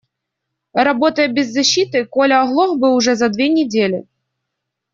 Работая 0.87 1.27
без 1.27 1.51
защиты, 1.51 2.05
Коля 2.05 2.41
оглох 2.41 2.75
бы 2.79 2.95
уже 2.95 3.13
за 3.15 3.29
две 3.29 3.47
недели. 3.49 4.07